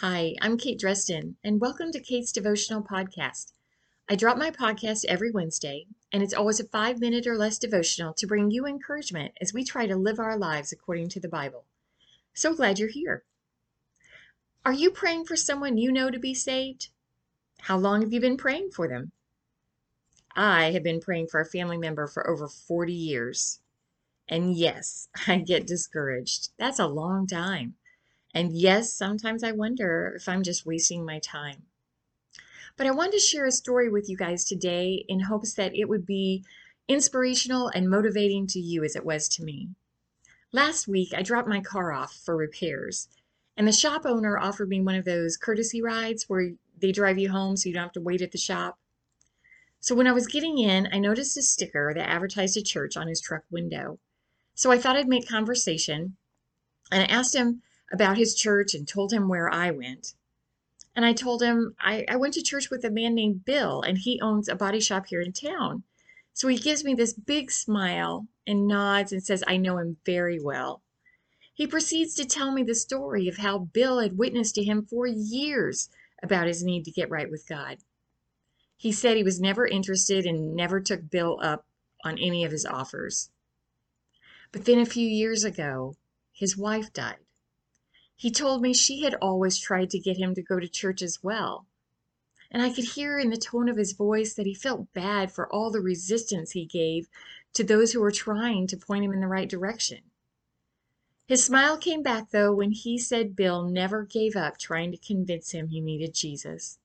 [0.00, 3.52] Hi, I'm Kate Dreston, and welcome to Kate's Devotional Podcast.
[4.10, 8.12] I drop my podcast every Wednesday, and it's always a five minute or less devotional
[8.12, 11.64] to bring you encouragement as we try to live our lives according to the Bible.
[12.34, 13.24] So glad you're here.
[14.66, 16.90] Are you praying for someone you know to be saved?
[17.60, 19.12] How long have you been praying for them?
[20.34, 23.60] I have been praying for a family member for over 40 years.
[24.28, 26.50] And yes, I get discouraged.
[26.58, 27.76] That's a long time.
[28.36, 31.62] And yes, sometimes I wonder if I'm just wasting my time.
[32.76, 35.88] But I wanted to share a story with you guys today in hopes that it
[35.88, 36.44] would be
[36.86, 39.70] inspirational and motivating to you as it was to me.
[40.52, 43.08] Last week, I dropped my car off for repairs,
[43.56, 47.30] and the shop owner offered me one of those courtesy rides where they drive you
[47.30, 48.78] home so you don't have to wait at the shop.
[49.80, 53.08] So when I was getting in, I noticed a sticker that advertised a church on
[53.08, 53.98] his truck window.
[54.54, 56.18] So I thought I'd make conversation,
[56.92, 57.62] and I asked him
[57.92, 60.14] about his church and told him where I went.
[60.94, 63.98] And I told him I, I went to church with a man named Bill, and
[63.98, 65.82] he owns a body shop here in town.
[66.32, 70.40] So he gives me this big smile and nods and says, I know him very
[70.40, 70.82] well.
[71.52, 75.06] He proceeds to tell me the story of how Bill had witnessed to him for
[75.06, 75.88] years
[76.22, 77.78] about his need to get right with God.
[78.76, 81.64] He said he was never interested and never took Bill up
[82.04, 83.30] on any of his offers.
[84.52, 85.96] But then a few years ago,
[86.32, 87.16] his wife died.
[88.18, 91.22] He told me she had always tried to get him to go to church as
[91.22, 91.66] well.
[92.50, 95.52] And I could hear in the tone of his voice that he felt bad for
[95.52, 97.10] all the resistance he gave
[97.52, 100.10] to those who were trying to point him in the right direction.
[101.26, 105.50] His smile came back, though, when he said Bill never gave up trying to convince
[105.50, 106.78] him he needed Jesus.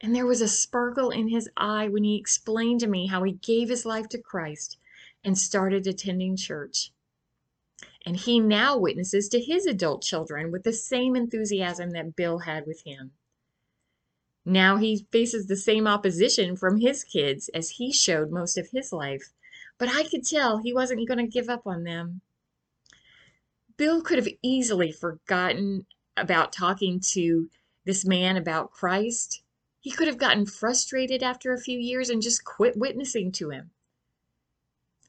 [0.00, 3.32] And there was a sparkle in his eye when he explained to me how he
[3.32, 4.78] gave his life to Christ
[5.22, 6.92] and started attending church
[8.04, 12.66] and he now witnesses to his adult children with the same enthusiasm that Bill had
[12.66, 13.12] with him.
[14.44, 18.92] Now he faces the same opposition from his kids as he showed most of his
[18.92, 19.32] life,
[19.78, 22.22] but I could tell he wasn't going to give up on them.
[23.76, 25.86] Bill could have easily forgotten
[26.16, 27.48] about talking to
[27.84, 29.42] this man about Christ.
[29.80, 33.70] He could have gotten frustrated after a few years and just quit witnessing to him.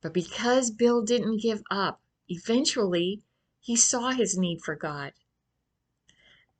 [0.00, 3.22] But because Bill didn't give up, Eventually,
[3.60, 5.12] he saw his need for God.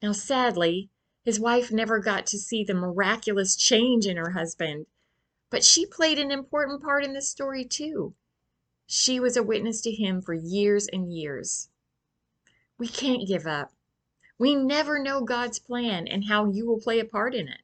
[0.02, 0.90] Now, sadly,
[1.24, 4.86] his wife never got to see the miraculous change in her husband,
[5.50, 8.14] but she played an important part in this story too.
[8.86, 11.70] She was a witness to him for years and years.
[12.76, 13.72] We can't give up.
[14.38, 17.62] We never know God's plan and how you will play a part in it.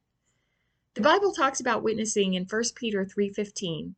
[0.94, 3.96] The Bible talks about witnessing in 1 Peter 3:15.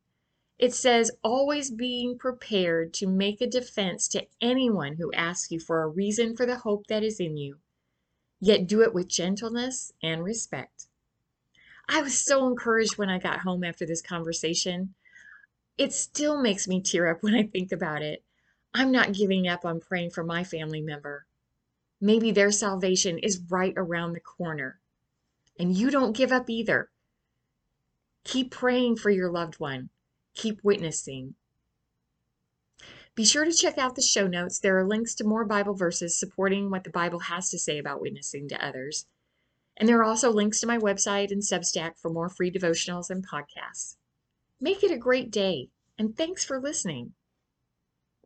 [0.63, 5.81] It says, always being prepared to make a defense to anyone who asks you for
[5.81, 7.59] a reason for the hope that is in you,
[8.39, 10.87] yet do it with gentleness and respect.
[11.89, 14.93] I was so encouraged when I got home after this conversation.
[15.77, 18.23] It still makes me tear up when I think about it.
[18.73, 21.25] I'm not giving up on praying for my family member.
[21.99, 24.79] Maybe their salvation is right around the corner.
[25.59, 26.89] And you don't give up either.
[28.23, 29.89] Keep praying for your loved one
[30.33, 31.35] keep witnessing.
[33.15, 34.59] Be sure to check out the show notes.
[34.59, 38.01] There are links to more Bible verses supporting what the Bible has to say about
[38.01, 39.05] witnessing to others.
[39.77, 43.27] And there are also links to my website and Substack for more free devotionals and
[43.27, 43.97] podcasts.
[44.59, 47.13] Make it a great day, and thanks for listening.